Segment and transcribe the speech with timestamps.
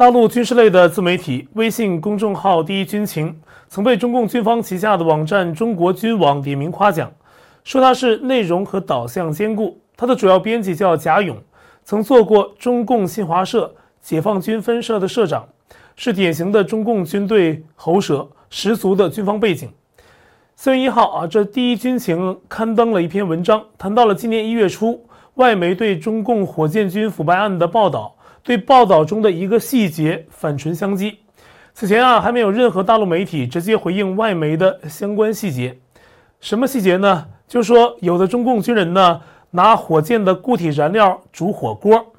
[0.00, 3.38] 大陆军事类的自媒体微信公众号“第一军情”
[3.68, 7.12] 曾被中共军方旗下的网站“中国军网”点名夸奖，
[7.64, 9.78] 说它是内容和导向兼顾。
[9.98, 11.36] 它的主要编辑叫贾勇，
[11.84, 15.46] 曾做过中共新华社解放军分社的社长，
[15.96, 19.68] 是典型的中共军队喉舌，十足的军方背景。
[20.56, 28.14] 四月一号啊，这“第一军情”刊登了一篇文章，谈到了今年一月初外媒对中共火箭军腐败案的报道。
[28.42, 31.14] 对报道中的一个细节反唇相讥。
[31.72, 35.78] 此前啊，还没有任何大陆媒体直接回应外媒的相关细节。
[36.40, 37.26] 什么细节呢？
[37.46, 39.20] 就说有的中共军人呢，
[39.50, 42.12] 拿火箭的固体燃料煮火锅。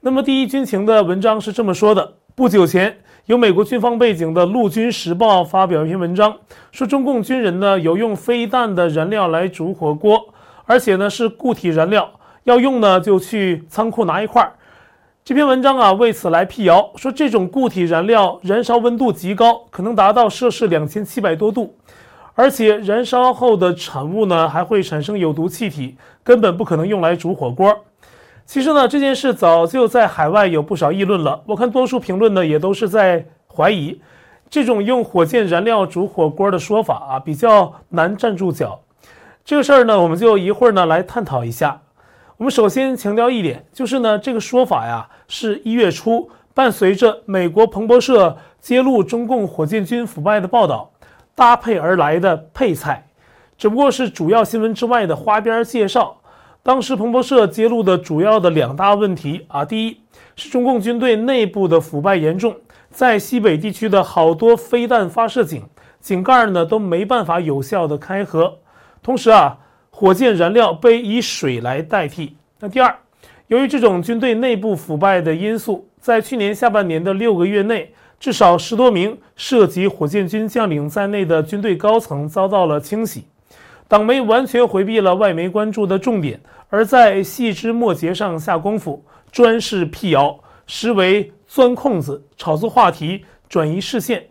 [0.00, 2.96] 那么第一军情的文章是这么说的：不久前，
[3.26, 6.36] 有美国军方背景的《陆军时报》发表一篇文章，
[6.72, 10.20] 说中共军人呢有用飞弹的燃料来煮火锅，
[10.66, 12.10] 而且呢是固体燃料，
[12.44, 14.52] 要用呢就去仓库拿一块儿。
[15.24, 21.74] 这篇文章啊，为此来辟谣，说这种固体燃料燃烧温度极高，可能达到摄氏两千七百多度，
[22.34, 27.74] 而且燃烧后的产物呢还会产生有毒气体，根本不可能用来煮火锅。
[28.44, 31.40] 其实呢，这件事早就在海外有不少议论了。
[31.46, 33.98] 我看多数评论呢也都是在怀疑，
[34.50, 38.78] 这种用火箭燃料煮火锅的说法啊比较难站住脚。
[39.42, 41.80] 这个事儿呢，我们就一会儿呢来探讨一下。
[42.36, 50.90] 我们首先强调一点，就是呢，这个说法呀，是一月初伴随着美国彭博社揭露中共火箭军腐败的报道
[51.36, 53.06] 搭配而来的配菜，
[53.56, 56.16] 只不过是主要新闻之外的花边介绍。
[56.64, 60.00] 当时彭博社揭露的主要的两大问题啊，第一
[60.34, 62.56] 是中共军队内部的腐败严重，
[62.90, 65.62] 在西北地区的好多飞弹发射井
[66.00, 68.58] 井盖呢都没办法有效的开合，
[69.00, 69.58] 同时啊。
[69.96, 72.36] 火箭燃料被以水来代替。
[72.58, 72.92] 那第二，
[73.46, 83.24] 由于这种军队内部腐败的因素，在去年下半年的六个月内，至少十多名涉及火箭军将领在内的军队高层遭到了清洗。
[83.86, 89.00] 党媒完全回避了外媒关注的重点，而在细枝末节上下功夫，
[89.30, 94.26] 专事辟谣，实为钻空子、炒作话题、转移视线。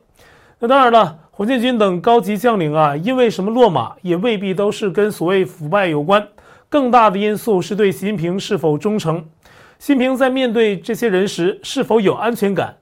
[0.59, 1.19] 那当然了。
[1.35, 6.27] 火箭军等高级将领啊，因为什么落马，也未必都是跟所谓腐败有关。
[6.69, 9.17] 更大的因素是对习近平是否忠诚。
[9.79, 12.77] 习近平在面对这些人时是否有安全感，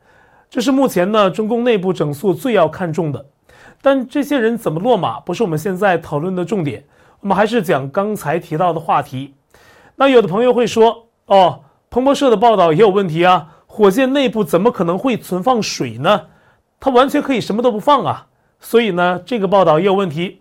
[0.49, 3.25] 这是目前呢中共内部整肃最要看重的。
[3.81, 6.83] 但这些人怎么落马，不是我们现在讨论的重点。
[7.21, 9.33] 我们还是讲刚才提到的话题。
[9.95, 16.23] 那有的朋友会说，哦，彭博社的报道也有问题啊，火箭内部怎么可能会存放水呢？
[16.81, 18.27] 它完全可以什么都不放啊。
[18.61, 20.39] 所以呢，这个报道也有问题，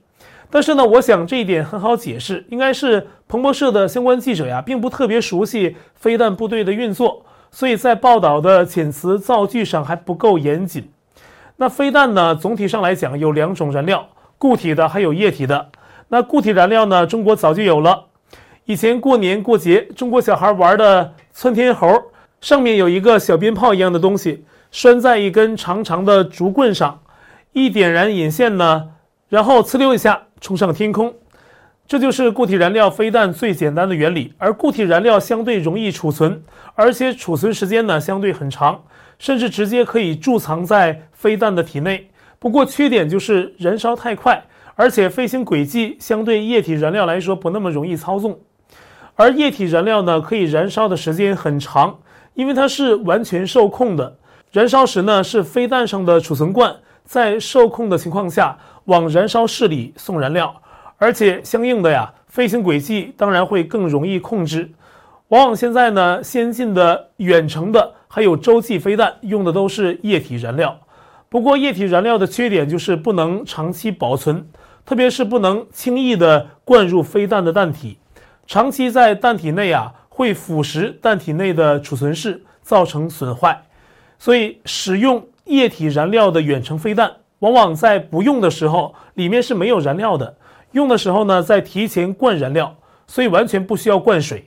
[0.51, 10.89] 但是呢，我想这一点很好解释，应该是彭博社的相关记者呀，并不特别熟悉飞弹部队的运作，所以在报道的遣词造句上还不够严谨。
[11.57, 14.07] 那飞弹呢，总体上来讲有两种燃料，
[14.39, 15.71] 固体的还有液体的。
[16.09, 18.05] 那固体燃料呢，中国早就有了，
[18.65, 21.89] 以前过年过节，中国小孩玩的窜天猴，
[22.41, 27.01] 上面有一个小鞭炮一样的东西，拴在一根长长的竹棍上。
[27.53, 28.91] 一点燃引线呢，
[29.29, 31.13] 然后呲溜一下冲上天空，
[31.85, 34.33] 这就是固体燃料飞弹最简单的原理。
[34.39, 36.41] 而固体燃料相对容易储存，
[36.77, 38.81] 而且储存时间呢相对很长，
[39.19, 42.09] 甚至直接可以贮藏在飞弹的体内。
[42.39, 44.41] 不过缺点就是燃烧太快，
[44.77, 48.39] 而且飞行轨迹相对液体燃料来说不那么容易操纵。
[49.17, 51.99] 而液体燃料呢可以燃烧的时间很长，
[52.35, 54.17] 因为它是完全受控的。
[54.53, 56.77] 燃烧时呢是飞弹上的储存罐。
[57.11, 60.55] 在受控的情况下，往燃烧室里送燃料，
[60.97, 64.71] 而且相应的呀，飞行轨迹当然会更容易控制。
[65.27, 70.79] 往往现在呢，先进的远程的还有洲际飞弹用的都是液体燃料。
[71.29, 74.47] 不过，液体燃料的缺点就是不能长期保存，
[74.87, 77.99] 特别是不能轻易的灌入飞弹的弹体，
[78.47, 83.61] 长期在弹体内啊，会腐蚀弹体内的储存室，造成损坏。
[84.17, 85.27] 所以使用。
[85.51, 87.11] 液体燃料的远程飞弹，
[87.41, 90.33] 往往在不用的时候，里面是没有燃料的；
[90.71, 92.77] 用的时候呢，再提前灌燃料，
[93.09, 94.45] 所以完全不需要灌水。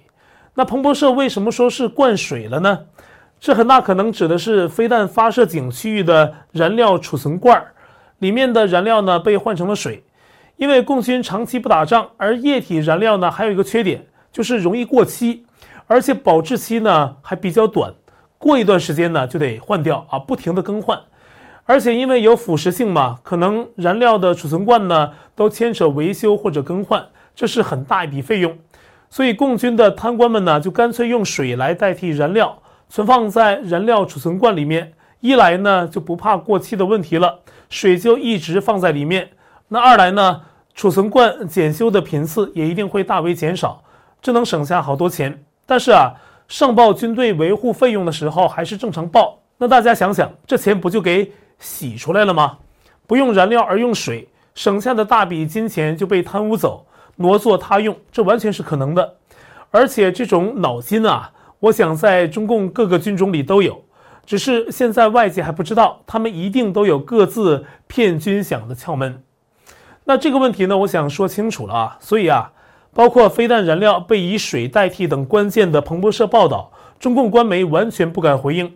[0.56, 2.80] 那彭博社为什么说是灌水了呢？
[3.38, 7.74] 这很大可能指的是飞弹发射井区域的燃料储存罐儿
[8.20, 10.02] 里面的燃料呢被换成了水。
[10.56, 15.46] 因为共军长期不打仗，而液体燃料呢还有一个缺点，就是容易过期，
[15.86, 17.94] 而且保质期呢还比较短。
[18.44, 21.00] 过一段时间呢，就得换掉啊，不停的更换，
[21.64, 28.58] 而且因为有腐蚀性嘛，可能燃料的储存罐呢都牵扯维修或者更换，这是很大一笔费用，
[29.10, 34.92] 所以共军的贪官们呢就干脆用水来代替燃料，存放在燃料储存罐里面，
[35.22, 39.24] 一来呢就不怕过期的问题了，水就一直放在里面；
[39.70, 40.42] 那二来呢，
[40.74, 43.82] 储存罐检修的频次也一定会大为减少，
[44.22, 45.42] 这能省下好多钱。
[45.66, 46.12] 但是啊，
[46.48, 52.58] 上报军队维护费用的时候还是正常报，那大家想想，这钱不就给洗出来了吗？
[53.08, 56.86] 不用燃料而用水，省下的大笔金钱就被贪污走，
[57.16, 59.16] 挪作他用，这完全是可能的。
[59.72, 63.84] 而且这种脑筋啊，我想在中共各个军种里都有，
[64.26, 69.24] 只是现在外界还不知道，他们一定都有各自骗军饷的窍门。
[70.06, 71.98] 那这个问题呢，我想说清楚了啊。
[72.00, 72.52] 所以啊，
[72.94, 78.76] 包括飞弹燃料被以水代替等关键的彭博社报道，中共官媒完全不敢回应，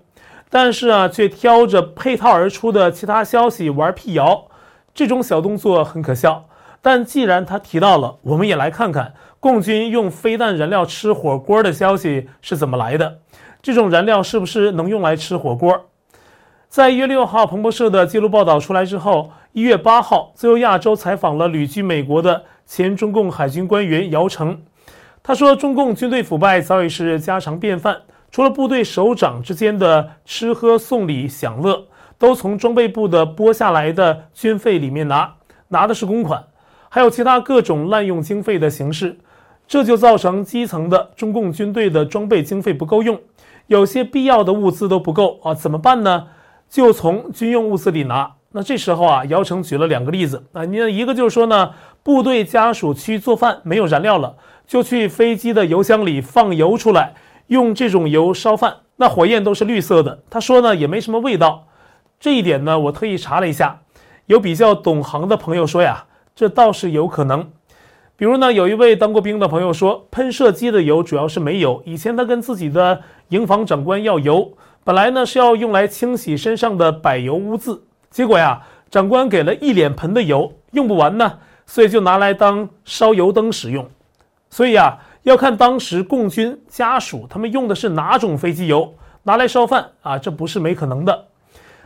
[0.50, 4.46] 但是啊，却挑着配套而出的其他消息玩辟谣，
[4.94, 6.46] 这种小动作很可笑。
[6.82, 9.14] 但既然他提到了，我们也来看看。
[9.40, 13.20] 共军用飞弹燃料吃火锅的消息是怎么来的？
[13.62, 15.86] 这种燃料是不是能用来吃火锅？
[16.68, 24.62] 在一月六号彭博社的记录报道出来之后，一月八号，自由亚洲采访了旅居美国的前中共海军官员姚成。
[25.24, 28.00] 他说：“中共军队腐败早已是家常便饭，
[28.30, 31.84] 除了部队首长之间的吃喝送礼享乐，
[32.20, 35.34] 都从装备部的拨下来的军费里面拿，
[35.70, 36.44] 拿的是公款，
[36.90, 39.18] 还有其他各种滥用经费的形式。”
[39.68, 43.20] 这就造成基层的中共军队的装备经费不够用，
[43.66, 46.28] 有些必要的物资都不够啊，怎么办呢？
[46.70, 48.32] 就从军用物资里拿。
[48.54, 51.72] 那这时候啊，姚成举了两个例子啊，你一个就是说呢，
[52.08, 57.14] 部队家属去做饭没有燃料了，就去飞机的油箱里放油出来，
[57.48, 60.20] 用这种油烧饭，那火焰都是绿色的。
[60.30, 61.68] 他说呢，也没什么味道。
[62.18, 63.82] 这一点呢，我特意查了一下，
[64.28, 67.52] 有比较懂行的朋友说呀，这倒是有可能。
[68.16, 71.84] 比如呢，有一位当过兵的朋友说，喷射机的油主要是煤油。
[71.86, 74.54] 以前他跟自己的营房长官要油，
[74.86, 83.88] 本来呢是要用来清洗身上的柏油污渍，结果呀，长官给了一脸盆的油，用不完呢，所以就拿来当烧油灯使用。
[84.50, 91.26] 所以啊，要看当时共军家属他们用的是哪种飞机油，拿来烧饭啊，这不是没可能的。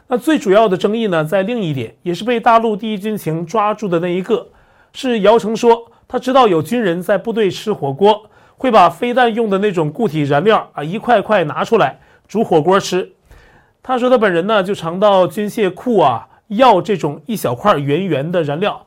[0.07, 4.47] 那最主要的争议呢，在另一点，也是被大陆第一军情抓住的那一个，
[4.93, 5.91] 是姚成说。
[6.07, 13.13] 他知道有军人在部队吃火锅，会把飞弹用的那种固体燃料啊一块块拿出来煮火锅吃。
[13.81, 18.85] 他说他本人呢就常到军械库啊要这种一小块圆圆的燃料，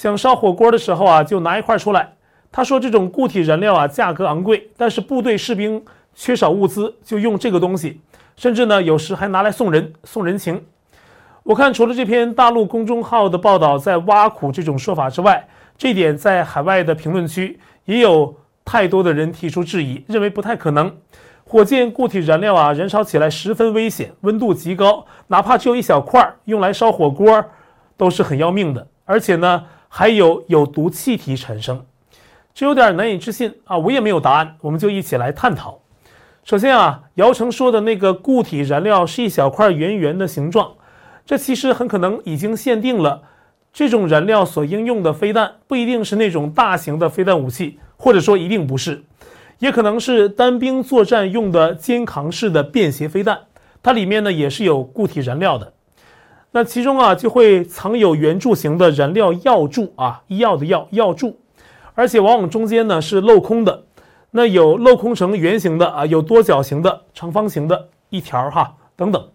[0.00, 2.10] 想烧火锅的时候啊就拿一块出来。
[2.50, 8.00] 他说这种固体燃料啊价格昂贵，但是部队士兵缺少物资就用这个东西，
[8.34, 10.64] 甚至呢有时还拿来送人送人情。
[11.42, 20.90] 我看除了这篇大陆公众号的报道在挖苦这种说法之外，这点在海外的评论区也有太多的人提出质疑，认为不太可能。
[21.44, 27.44] 火箭固体燃料啊，燃烧起来十分危险，温度极高，哪怕只有一小块用来烧火锅，
[27.98, 28.86] 都是很要命的。
[29.04, 31.84] 而且呢，还有有毒气体产生，
[32.54, 33.76] 这有点难以置信啊！
[33.76, 35.80] 我也没有答案，我们就一起来探讨。
[36.44, 40.74] 首先啊，姚成说的那个固体燃料是一小块圆圆的形状，
[41.26, 43.22] 这其实很可能已经限定了。
[43.72, 49.02] 这种燃料所应用的飞弹不一定是那种大型的飞弹武器，或者说一定不是，
[49.58, 53.40] 也可能是单兵作战用的肩扛式的便携飞弹，
[53.82, 55.72] 它里面呢也是有固体燃料的。
[56.52, 61.38] 那其中啊就会藏有圆柱形的燃料药柱啊，医药的药药柱，
[61.94, 63.84] 而且往往中间呢是镂空的，
[64.32, 69.28] 那有镂空成圆形的啊，有多角形的、长方形的一条哈等等，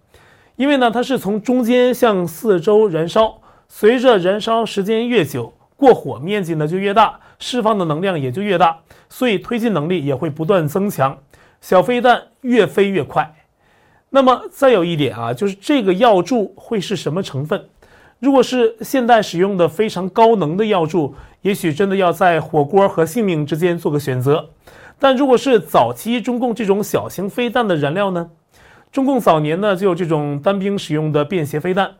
[0.57, 3.37] 因为呢它是从中间向四周燃烧。
[3.67, 8.77] 随着燃烧时间越久，过火面积呢就越大，释放的能量也就越大，
[9.09, 11.17] 所以推进能力也会不断增强，
[11.61, 13.33] 小飞弹越飞越快。
[14.15, 17.65] 那么再有一点啊，就是这个药柱会是什么成分？
[18.19, 24.51] 如果是现代使用的非常高能的药柱，也许真的要在火锅和性命之间做个选择。
[24.97, 28.29] 但如果是早期中共这种小型飞弹的燃料呢？
[28.89, 31.91] 中共早年呢就有这种单兵使用的便携飞弹。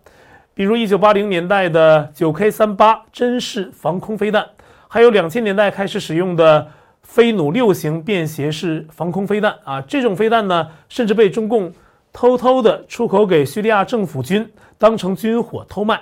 [0.54, 4.48] 比如一九八零年代的九 K 三八针式防空飞弹，
[4.88, 6.66] 还有两千年代开始使用的
[7.02, 11.74] 飞弩六型便携式防空飞弹啊，这种飞弹呢，甚至被中共
[12.16, 16.00] 偷偷的出口给叙利亚政府军，当成军火偷卖。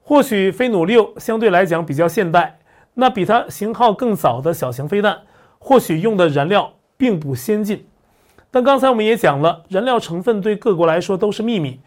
[0.00, 2.58] 或许飞弩六相对来讲比较现代，
[2.94, 5.18] 那比它型号更早的小型飞弹，
[5.58, 7.86] 或许用的燃料并不先进。
[8.50, 11.80] 但刚才我们也讲了，燃料成分对各国来说都是秘密。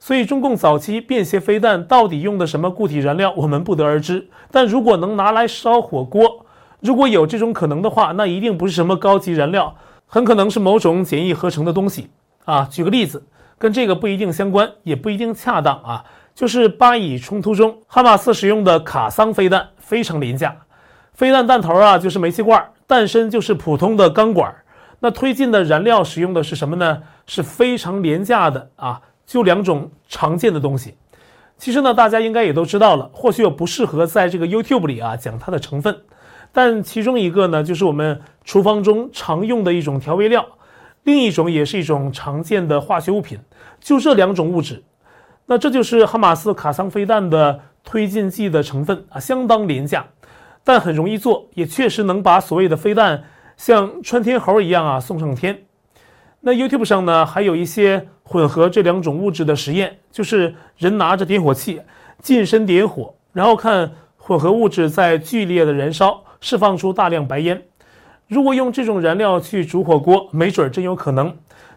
[0.00, 4.28] 所以，中共早期便携飞弹到底用的什么固体燃料，我们不得而知。
[4.50, 6.44] 但如果能拿来烧火锅，
[6.80, 9.76] 如果有这种可能的话，那一定不是什么高级燃料，
[10.06, 12.08] 很可能是某种简易合成的东西
[12.48, 12.66] 啊。
[12.70, 13.22] 举个例子，
[13.58, 16.04] 跟这个不一定相关，也不一定恰当啊。
[16.34, 20.56] 就是巴以冲突中，哈马斯使用的卡桑飞弹非常廉价，
[21.12, 24.54] 飞弹弹头啊就是煤气罐，弹身就是普通的钢管，
[25.00, 27.02] 那推进的燃料使用的是什么呢？
[27.26, 30.94] 是非常廉价的啊，就两种常见的东西。
[31.56, 35.94] 其实呢，大家应该也都知道了，或许我不适合在这个 YouTube 里啊讲它的成分，
[36.52, 40.46] 但其中一个呢就是我们厨房中常用的一种调味料，
[41.04, 43.38] 另一种也是一种常见的化学物品，
[43.80, 44.82] 就这两种物质。
[45.46, 50.06] 那这就是哈马斯卡桑飞弹的推进剂的成分啊，相当廉价，
[50.62, 53.24] 但很容易做，也确实能把所谓的飞弹
[53.56, 55.58] 像穿天猴一样啊送上天。
[56.40, 61.80] 那 YouTube 上呢还有一些混合这两种物质的实验，就是人拿着点火器
[62.20, 67.62] 近身点火，然后看混合物质在剧烈的燃烧，释放出大量白烟。
[68.28, 71.34] 如果用这种燃料去煮火锅，没准真有可能。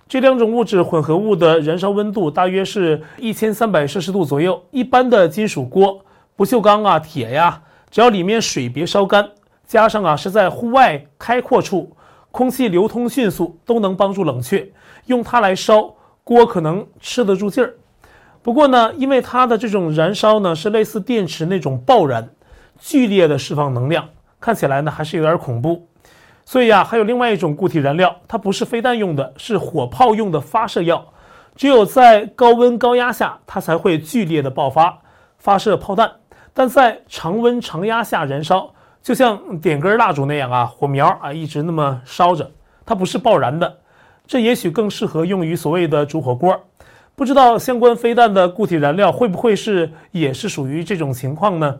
[0.09, 4.61] 这两种物质混合物的燃烧温度大约是一千三百摄氏度左右。
[4.69, 6.03] 一般的金属锅、
[6.35, 9.29] 不锈钢啊、铁呀，只要里面水别烧干，
[9.65, 11.95] 加上啊是在户外开阔处，
[12.31, 14.69] 空气流通迅速，都能帮助冷却。
[15.05, 17.73] 用它来烧锅可能吃得住劲儿。
[18.41, 22.27] 不过呢，因为它的这种燃烧呢是类似电池那种爆燃，
[22.77, 24.09] 剧烈的释放能量，
[24.41, 25.87] 看起来呢还是有点恐怖。
[26.51, 31.01] 所以啊，还有另外一种固体燃料，它不是飞弹用的，是火炮用的发射药。
[31.55, 34.99] 只有在高温高压下，它才会剧烈的爆发，
[35.37, 36.11] 发射炮弹。
[36.53, 38.69] 但在常温常压下燃烧，
[39.01, 42.51] 就像点根蜡烛那样啊，火苗啊一直那么烧着，
[42.85, 43.77] 它不是爆燃的。
[44.27, 46.59] 这也许更适合用于所谓的煮火锅。
[47.15, 51.79] 不知道相关飞弹的固体燃料会不会是也是属于这种情况呢？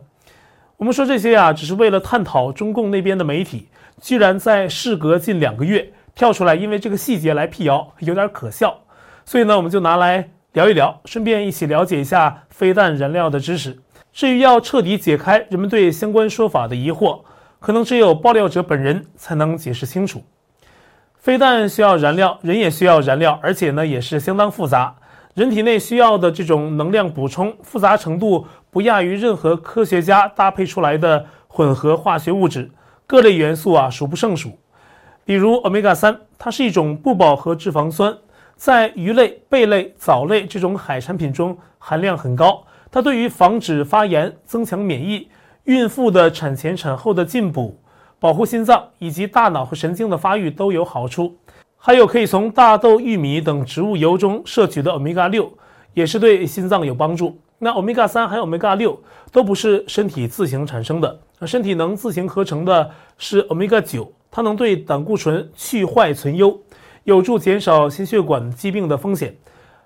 [0.78, 3.68] 我们说这些啊，只是为了探讨中共那边的媒体。
[4.00, 8.80] 居然在事隔近两个月跳出来，因为这个细节来辟谣，有点可笑。
[9.26, 13.78] 所以呢，我们就拿来聊一聊，顺便一起了解一下飞弹燃料的知识。
[14.12, 17.22] 至于要彻底解开人们对相关说法的疑惑，
[17.60, 20.22] 可能只有爆料者本人才能解释清楚。
[21.18, 24.96] 飞弹需要燃料，人也需要燃料，而且呢也是相当复杂。
[25.36, 32.70] 人体内需要的这种能量补充复杂程度不亚于任何科学家搭配出来的混合化学物质。
[33.12, 34.58] 各类元素啊数不胜数，
[35.26, 38.18] 比如，Omega 三，它是一种不饱和脂肪酸，
[38.56, 42.64] 在鱼类、贝类、藻类这种海产品中含量很高。
[42.90, 45.28] 它对于防止发炎、增强免疫、
[45.66, 47.78] 孕妇的产前产后的进补、
[48.18, 51.36] 保护心脏以及大脑和神经的发育都有好处。
[51.76, 55.52] 还有可以从大豆、玉米等植物油中摄取的 Omega 六，
[55.94, 57.38] 也是对心脏有帮助。
[57.64, 59.00] 那欧米伽三还有欧米伽六
[59.32, 61.20] 都不是身体自行产生的。
[61.46, 62.90] 身体能自行合成的
[63.20, 66.60] 是欧米伽九，它能对胆固醇去坏存优，
[67.04, 69.36] 有助减少心血管疾病的风险。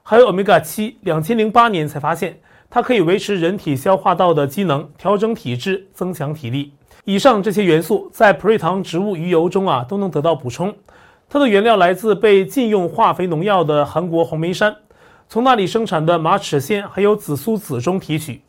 [0.03, 2.39] 还有欧米伽七，两千零八年才发现，
[2.69, 6.71] 它可以维持人体消化道的机能，调整体质，增强体力。
[7.03, 10.73] 以上这些元素在普瑞堂植物鱼油中啊都能得到补充。
[11.27, 14.73] 它的原料来自被禁用化肥农药的韩国红梅山，
[15.27, 18.41] 从那里生产的马齿苋还有紫苏籽中提取。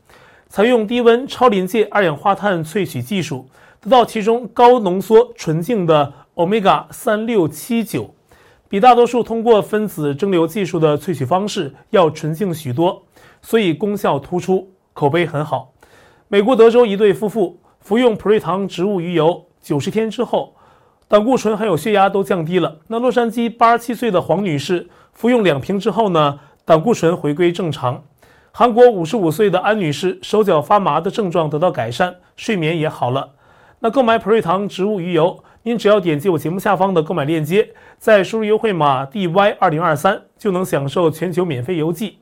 [0.49, 3.49] 采用低温超临界二氧化碳萃取技术，
[3.81, 8.15] 得到其中高浓缩纯净的欧米伽三六七九，
[8.69, 13.03] 比大多数通过分子蒸馏技术的萃取方式要纯净许多，
[13.43, 15.73] 所以功效突出，口碑很好。
[16.29, 20.55] 美国德州一对夫妇服用普瑞堂植物鱼油九十天之后，
[21.09, 22.79] 胆固醇还有血压都降低了。
[22.87, 28.03] 那洛杉矶八十七岁的黄女士服用两瓶之后呢，胆固醇回归正常。
[28.51, 33.35] 韩国五十五岁的安女士手脚发麻的症状得到改善，睡眠也好了。
[33.79, 37.69] 那购买普瑞堂植物鱼油，您只要点击我节目下方的购买链接，
[37.99, 42.19] 再输入优惠码 DY 二零二三，就能享受全球免费邮寄。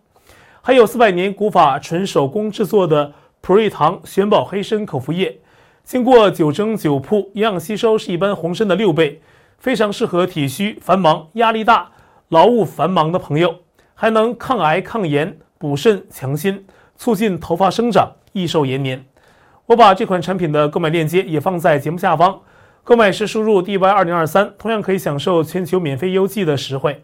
[0.61, 5.39] 还有四百年古法纯手工制作的普瑞堂玄宝黑参口服液，
[5.85, 9.23] 经过九蒸九铺，营养吸收是一般红参的六倍，
[9.57, 11.93] 非常适合体虚繁忙、压力大、
[12.29, 13.61] 劳务繁忙的朋友，
[13.95, 15.39] 还能抗癌抗炎。
[15.57, 19.03] 补肾强心，促进头发生长，益寿延年。
[19.65, 22.41] 我把这款产品的购买链接也放在节目下方，
[22.83, 27.03] 购买时输入 DY 二零二三，同样可以享受全球免费邮寄的实惠。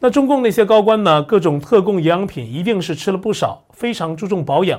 [0.00, 1.22] 那中共那些高官呢？
[1.22, 4.78] 各种特供营养品一定是吃了不少，非常注重保养。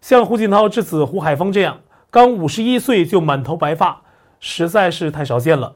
[0.00, 1.80] 像胡锦涛之子胡海峰这样，
[2.10, 4.00] 刚五十一岁就满头白发，
[4.40, 5.74] 实在是太少见了。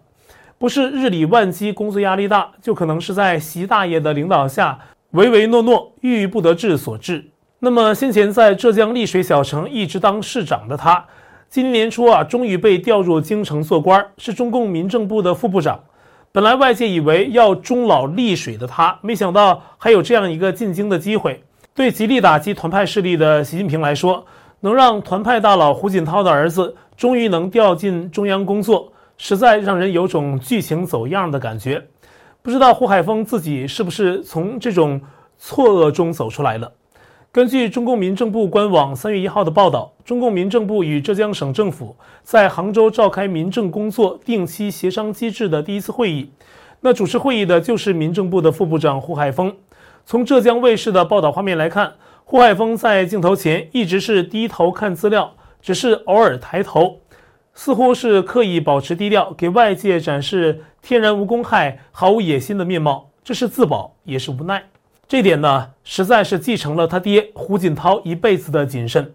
[0.58, 4.76] 不是日理万机，工作压力大，就可能是在习大爷的领导下。
[5.12, 7.24] 唯唯诺诺、郁郁不得志所致。
[7.60, 11.04] 那么，先前在浙江丽水小城一直当市长的他，
[11.48, 15.80] 今年初啊，终于被调入京城做官，是中共民政部的副部长。
[16.32, 21.42] 本来外界以为要终老丽水的他，没想到还有这样一个进京的机会。
[21.72, 24.26] 对极力打击团派势力的习近平来说，
[24.60, 31.84] 能让团派大佬胡锦涛的儿子终于能调进中央工作，实在让人有种剧情走样的感觉。
[32.40, 34.98] 不知道胡海峰自己是不是从这种
[35.36, 36.72] 错愕中走出来了？
[37.30, 46.30] 根据中共民政部官网三月一号的报道，中共民政部与浙江省政府在杭州召开民政工作定期协商机制的第一次会议。
[46.80, 49.54] 那主持会议的就是民政部的副部长胡海峰。
[50.06, 51.92] 从浙江卫视的报道画面来看，
[52.24, 56.98] 胡海峰在镜头前一直是低头看资料，只是偶尔抬头，
[57.60, 63.10] 似乎是刻意保持低调，给外界展示天然无公害、毫无野心的面貌。
[63.24, 64.62] 这是自保，也是无奈。
[65.08, 69.12] 这点呢，实在是继承了他爹胡锦涛一辈子的谨慎，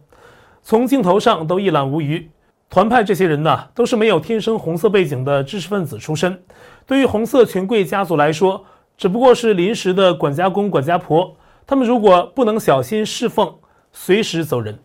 [0.62, 2.30] 从镜头上都一览无余。
[2.70, 6.44] 团派这些人呢，都是没有天生红色背景的知识分子出身，
[6.86, 8.66] 对于红色权贵家族来说。
[8.98, 11.34] 只不过是临时的管家公、管家婆，
[11.66, 13.56] 他们如果不能小心侍奉，
[13.94, 14.78] 随时走人。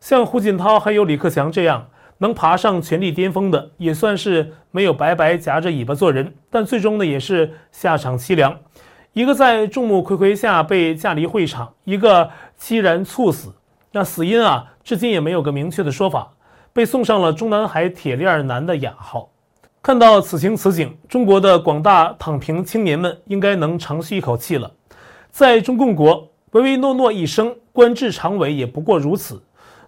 [0.00, 1.86] 像胡锦涛还有李克强这样
[2.24, 8.58] 能爬上权力巅峰的，也算是没有白白夹着尾巴做人，但最终呢，也是下场凄凉。
[9.12, 13.52] 一个在众目睽睽下被架离会场，一个凄然猝死。
[13.92, 16.30] 那死因啊，至今也没有个明确的说法，
[16.72, 19.28] 被送上了中南海铁链男的雅号。
[19.82, 24.72] 看到此情此景，中国的广大躺平青年们应该能长吁一口气了。
[25.30, 29.42] 在中共国，唯唯诺诺一生，官至常委也不过如此，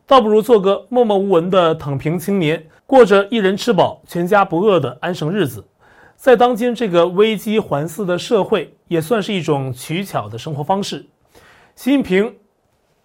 [0.08, 5.66] 倒不如做个默默无闻的躺平青年，过着一人吃饱全家不饿的安生日子。
[6.14, 11.04] 在当今这个危机环伺的社会，也算是一种取巧的生活方式。
[11.74, 12.36] 习近平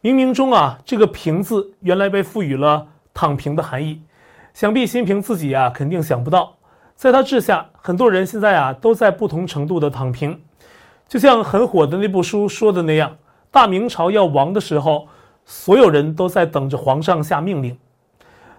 [0.03, 3.99] 冥冥中啊，这个“平”字原来被赋予了躺平的含义，
[4.53, 6.55] 想必习近平自己啊，肯定想不到。
[6.95, 10.39] 在他治下，很多人现在啊都在不同程度的躺平，
[11.07, 13.17] 就像很火的那部书说的那样，
[13.49, 15.07] 大明朝要亡的时候，
[15.51, 17.77] 所有人都在等着皇上下命令。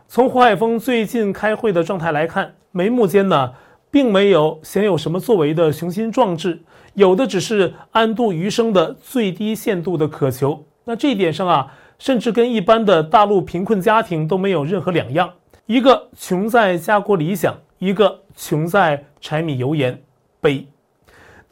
[0.06, 3.54] 从胡海峰最近开会的状态来看，眉目间呢
[3.90, 6.60] 并没有显有什么作为的雄心壮志，
[6.92, 10.62] 有的只是安度余生的最低限度的渴求。
[10.84, 15.32] 那这一点上啊，甚至跟一般的大陆贫困家庭都没有任何两样，
[15.64, 17.56] 一个穷在家国理想。
[17.78, 20.00] 一个穷在柴米油盐，
[20.40, 20.64] 悲。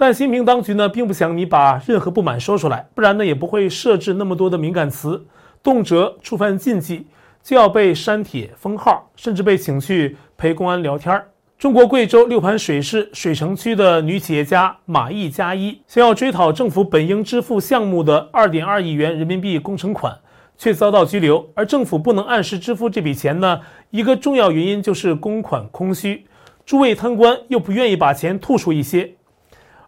[0.01, 5.27] 但新平当局呢，并不想你把任何不满说出来，不然呢，也不会设置那么多的敏感词，
[5.63, 7.07] 动辄触犯禁忌
[7.43, 11.23] 就要被删帖封号，甚至被请去陪公安聊天
[11.59, 20.17] 中国贵州六盘水市水城区的女企业家马毅加一，想要追讨政府本应支付项目的二点二亿元人民币工程款。
[20.57, 23.61] 却遭到拘留，而政府不能按时支付这笔钱呢？
[23.91, 26.27] 一个重要原因就是公款空虚，
[26.67, 29.15] 诸位贪官又不愿意把钱吐出一些。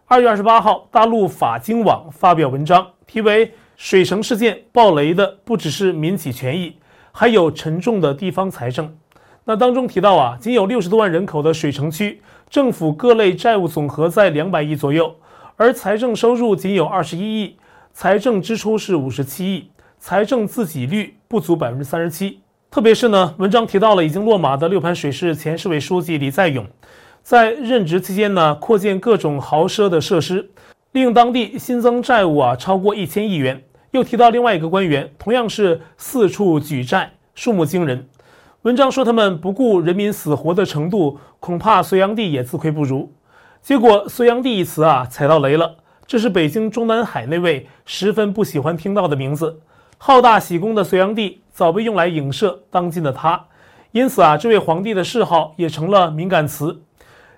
[0.05, 6.75] 二月二十八号，大陆法经网发表文章，题为《水城事件》，爆雷的不只是民企权益，
[7.11, 8.93] 还有沉重的地方财政。
[9.45, 15.15] 那当中提到啊，仅有六十多万人口的水城区，政府各类债务总和在两百亿左右，
[15.55, 17.55] 而财政收入仅有二十一亿，
[17.93, 19.69] 财政支出是五十七亿。
[19.99, 26.67] 财政自给率不足百分之三十七，特别是呢，文章提到了已经落马的六盘水市前市委书记李在勇，
[27.23, 30.51] 在任职期间呢，扩建各种豪奢的设施，
[30.91, 33.63] 令当地新增债务啊超过一千亿元。
[33.91, 38.09] 又提到另外一个官员，同样是四处举债，数目惊人。
[38.63, 43.13] 文章说他们不顾人民死活的程度，恐怕隋炀帝也自愧不如。
[43.61, 49.61] 结果“隋炀帝”一词啊踩到雷了，这是北京中南海那位十分不喜欢听到的名字。
[49.97, 53.45] 好大喜功的隋炀帝早被用来影射当今的他，
[53.91, 56.81] 因此啊，这位皇帝的谥号也成了敏感词。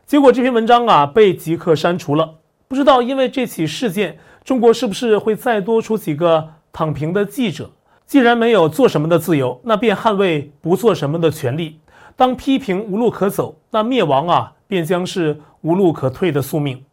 [0.05, 2.35] 结果这篇文章啊被即刻删除了。
[2.67, 7.71] 不知道因为这起事件，中国是不是会再多出几个躺平的记者？
[8.05, 11.79] 既然没有做什么的自由，那便捍卫不做什么的权利。
[12.15, 16.83] 当批评无路可走，那灭亡啊便将是无路可退的宿命。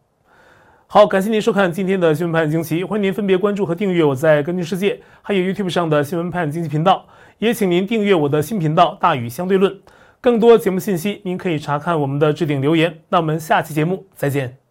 [0.87, 7.05] 好，感谢您收看今天的新闻盘惊奇，欢迎您分别关注和订阅我在根据世界，还有 YouTube 上的新闻盘经济频道，
[7.37, 9.79] 也请您订阅我的新频道大宇相对论。
[10.22, 13.00] 更多节目信息，您可以查看我们的置顶留言。
[13.08, 14.62] 那我们下期节目再见。